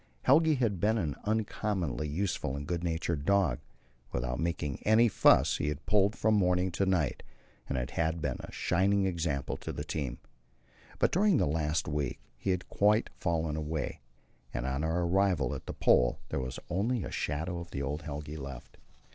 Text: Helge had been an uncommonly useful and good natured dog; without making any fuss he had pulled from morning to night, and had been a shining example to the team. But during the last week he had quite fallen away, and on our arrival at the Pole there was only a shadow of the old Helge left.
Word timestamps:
Helge 0.23 0.57
had 0.57 0.79
been 0.79 0.97
an 0.97 1.15
uncommonly 1.25 2.07
useful 2.07 2.57
and 2.57 2.65
good 2.65 2.83
natured 2.83 3.23
dog; 3.23 3.59
without 4.11 4.39
making 4.39 4.81
any 4.81 5.07
fuss 5.07 5.57
he 5.57 5.67
had 5.67 5.85
pulled 5.85 6.15
from 6.15 6.33
morning 6.33 6.71
to 6.71 6.87
night, 6.87 7.21
and 7.69 7.77
had 7.91 8.19
been 8.19 8.37
a 8.39 8.51
shining 8.51 9.05
example 9.05 9.57
to 9.57 9.71
the 9.71 9.83
team. 9.83 10.17
But 10.97 11.11
during 11.11 11.37
the 11.37 11.45
last 11.45 11.87
week 11.87 12.19
he 12.35 12.49
had 12.49 12.67
quite 12.67 13.11
fallen 13.13 13.55
away, 13.55 14.01
and 14.51 14.65
on 14.65 14.83
our 14.83 15.03
arrival 15.05 15.53
at 15.53 15.67
the 15.67 15.71
Pole 15.73 16.19
there 16.29 16.39
was 16.39 16.57
only 16.67 17.03
a 17.03 17.11
shadow 17.11 17.59
of 17.59 17.69
the 17.69 17.83
old 17.83 18.01
Helge 18.01 18.39
left. 18.39 18.77